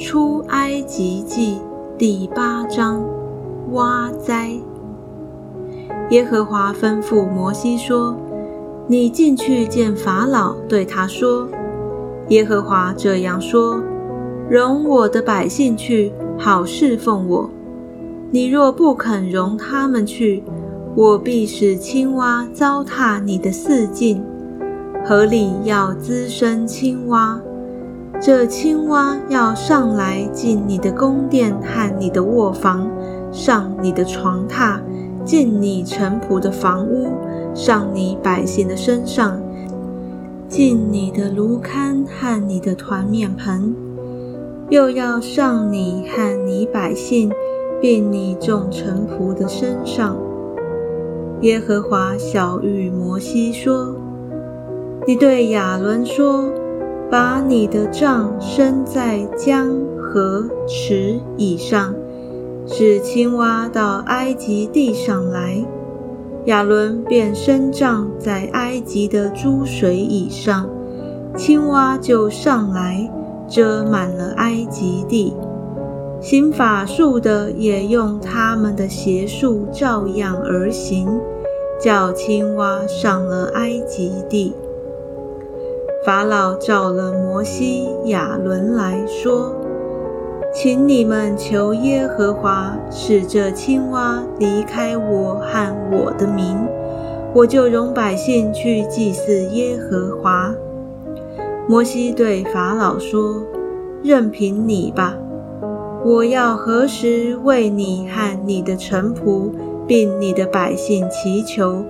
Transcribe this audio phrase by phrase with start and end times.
[0.00, 1.58] 出埃及记
[1.98, 3.04] 第八章，
[3.72, 4.52] 蛙灾。
[6.08, 8.16] 耶和华吩咐摩西说
[8.88, 11.46] ：“你进去见法老，对他说：
[12.30, 13.78] 耶和华这样说：
[14.48, 17.50] 容我的百姓去，好侍奉我。
[18.30, 20.42] 你若不肯容他们去，
[20.94, 24.24] 我必使青蛙糟蹋你的四境，
[25.04, 27.38] 河里要滋生青蛙。
[28.20, 32.88] 这青蛙要上来进你的宫殿和你的卧房，
[33.32, 34.78] 上你的床榻。”
[35.22, 37.08] 进你臣仆的房屋，
[37.54, 39.38] 上你百姓的身上，
[40.48, 43.74] 进你的炉龛和你的团面盆，
[44.70, 47.30] 又要上你和你百姓，
[47.82, 50.16] 并你众臣仆的身上。
[51.42, 53.94] 耶和华小谕摩西说
[55.06, 56.50] ：“你对亚伦说，
[57.10, 61.94] 把你的杖伸在江河池以上。”
[62.72, 65.64] 使青蛙到埃及地上来，
[66.44, 70.68] 亚伦便伸杖在埃及的诸水以上，
[71.36, 73.10] 青蛙就上来，
[73.48, 75.34] 遮满了埃及地。
[76.20, 81.08] 行法术的也用他们的邪术照样而行，
[81.80, 84.54] 叫青蛙上了埃及地。
[86.02, 89.54] 法老召了摩西、亚伦来说。
[90.52, 96.56] 请你们求耶和华使这青蛙离开我和我的民，
[97.34, 100.54] 我就容百姓去祭祀耶和华。
[101.68, 103.42] 摩西对法老说
[104.02, 105.14] ：“任凭你吧，
[106.02, 109.50] 我要何时为你和你的臣仆，
[109.86, 111.84] 并你的百姓祈求，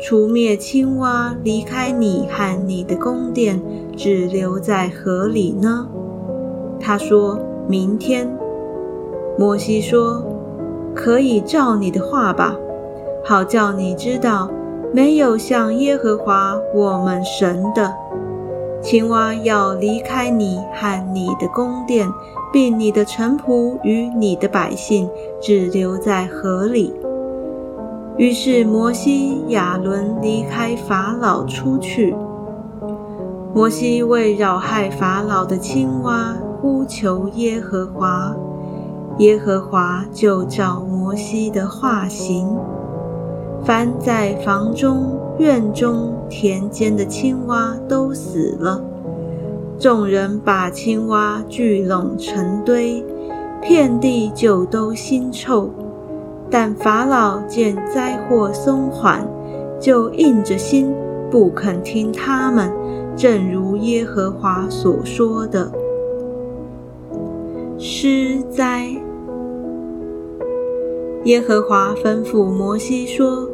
[0.00, 3.60] 除灭青蛙，离开你和你的宫殿，
[3.96, 5.86] 只留在河里呢？”
[6.80, 7.38] 他说。
[7.68, 8.28] 明天，
[9.38, 10.24] 摩西说
[10.92, 12.56] ：“可以照你的话吧，
[13.24, 14.50] 好叫你知道，
[14.92, 17.94] 没有像耶和华我们神的
[18.82, 22.08] 青蛙要离开你和你的宫殿，
[22.52, 25.08] 并你的臣仆与你的百姓，
[25.40, 26.92] 只留在河里。”
[28.20, 32.14] 于是摩西、亚伦离开法老出去。
[33.54, 36.36] 摩西为扰害法老的青蛙。
[36.60, 38.36] 呼求耶和华，
[39.16, 42.46] 耶和华就照摩西的话行。
[43.64, 48.84] 凡在房中、院中、田间的青蛙都死了。
[49.78, 53.02] 众人把青蛙聚拢成堆，
[53.62, 55.70] 遍地就都腥臭。
[56.50, 59.24] 但法老见灾祸松缓，
[59.78, 60.92] 就硬着心
[61.30, 62.70] 不肯听他们，
[63.16, 65.70] 正如耶和华所说的。
[67.78, 68.90] 施灾。
[71.24, 73.48] 耶和华吩咐摩西说：“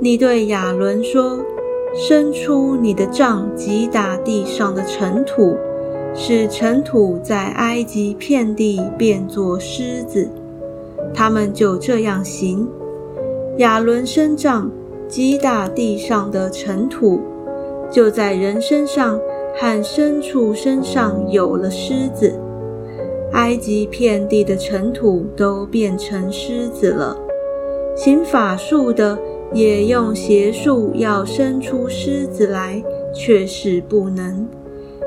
[0.00, 1.38] 你对亚伦说，
[1.94, 5.56] 伸出你的杖，击打地上的尘土，
[6.14, 10.28] 使尘土在埃及遍地变作狮子。”
[11.14, 12.68] 他们就这样行。
[13.58, 14.70] 亚伦伸杖
[15.08, 17.20] 击打地上的尘土，
[17.90, 19.18] 就在人身上
[19.56, 22.32] 和牲畜身上有了狮子。
[23.32, 27.16] 埃及遍地的尘土都变成狮子了。
[27.96, 29.18] 行法术的
[29.52, 32.82] 也用邪术要生出狮子来，
[33.12, 34.46] 却是不能。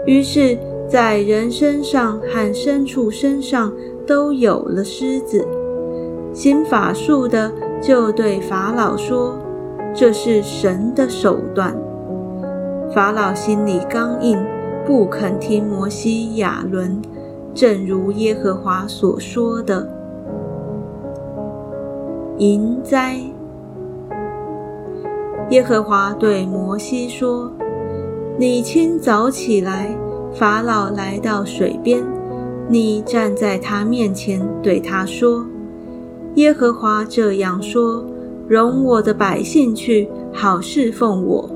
[0.05, 0.57] 于是，
[0.89, 3.73] 在人身上和牲畜身上
[4.05, 5.47] 都有了狮子。
[6.33, 9.37] 行法术的就对法老说
[9.93, 11.75] ：“这是神的手段。”
[12.93, 14.37] 法老心里刚硬，
[14.85, 17.01] 不肯听摩西、亚伦。
[17.53, 19.85] 正如耶和华所说的，
[22.37, 23.19] 淫灾。
[25.49, 27.51] 耶和华对摩西说
[28.39, 29.93] ：“你清早起来，
[30.33, 32.01] 法老来到水边，
[32.69, 35.45] 你站在他面前，对他说：
[36.35, 38.05] 耶和华这样说：
[38.47, 41.49] 容我的百姓去，好侍奉我。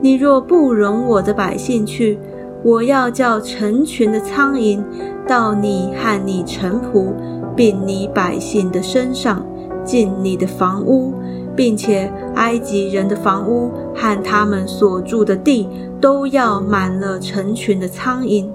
[0.00, 2.18] 你若不容我的百姓去，
[2.64, 4.82] 我要叫成群的苍蝇。”
[5.24, 7.12] 到你和你臣仆，
[7.54, 9.46] 并你百姓的身上，
[9.84, 11.14] 进你的房屋，
[11.54, 15.68] 并且埃及人的房屋和他们所住的地，
[16.00, 18.46] 都要满了成群的苍蝇。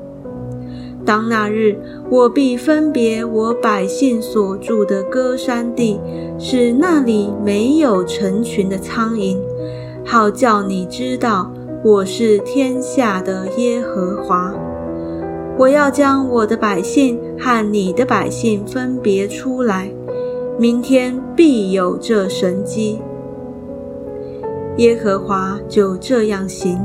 [1.07, 1.77] 当那日，
[2.09, 6.01] 我必分别我百姓所住的歌山地，
[6.37, 9.37] 使那里没有成群的苍蝇，
[10.05, 11.49] 好叫你知道
[11.81, 14.53] 我是天下的耶和华。
[15.57, 19.89] 我要将我的百姓和你的百姓分别出来，
[20.59, 22.99] 明天必有这神机。
[24.75, 26.77] 耶和华就这样行，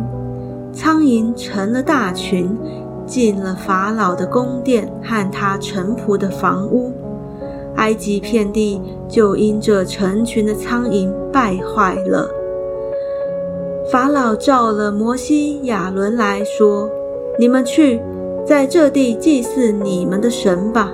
[0.72, 2.56] 苍蝇成了大群，
[3.06, 6.92] 进了法老的宫殿和他臣仆的房屋，
[7.76, 12.28] 埃及遍地就因这成群的苍蝇败坏了。
[13.90, 16.88] 法老召了摩西、亚伦来说
[17.38, 18.00] ：“你们去。”
[18.44, 20.90] 在这地祭祀你们的神吧。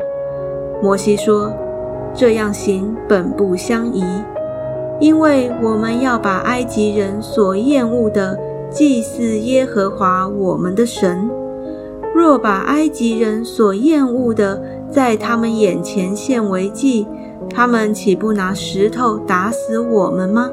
[0.83, 1.51] 摩西说
[2.13, 4.05] ：“这样行本不相宜，
[5.01, 8.39] 因为我们要把埃及人所厌恶的
[8.71, 11.31] 祭祀耶和华我们的神。
[12.29, 17.07] 若把埃及人所厌恶的在他们眼前献为祭，
[17.49, 20.51] 他们岂不拿石头打死我们吗？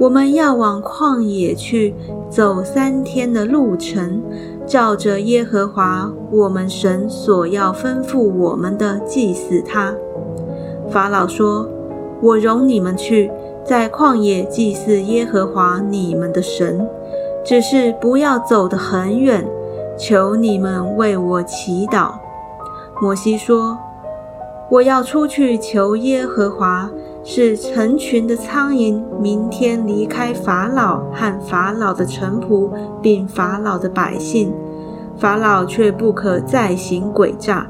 [0.00, 1.94] 我们要往旷野去，
[2.28, 4.20] 走三天的路程。”
[4.66, 9.94] 照着耶和华我们神所要吩咐我们的祭祀他。
[10.90, 11.68] 法老说
[12.20, 13.30] ：“我容你们去，
[13.64, 16.84] 在旷野祭祀耶和华你们的神，
[17.44, 19.46] 只是不要走得很远。
[20.00, 22.12] 求你们为我祈祷。”
[23.02, 23.78] 摩西说
[24.70, 26.90] ：“我要出去求耶和华，
[27.22, 32.70] 使成群的苍蝇明天离开法老和法老的臣仆，
[33.02, 34.52] 并法老的百姓。”
[35.18, 37.66] 法老却不可再行诡诈，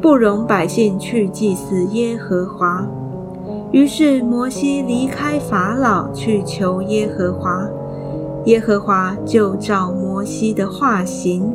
[0.00, 2.86] 不容百姓去祭祀耶和华。
[3.70, 7.68] 于是摩西离开法老去求耶和华，
[8.46, 11.52] 耶和华就照摩西的化形，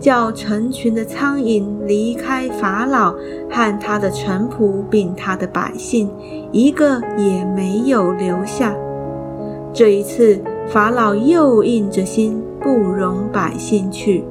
[0.00, 3.14] 叫成群的苍蝇离开法老
[3.48, 6.10] 和他的臣仆，并他的百姓，
[6.50, 8.74] 一个也没有留下。
[9.72, 14.24] 这一次，法老又硬着心不容百姓去。